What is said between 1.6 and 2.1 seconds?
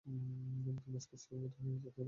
হয়েছে, তাই না?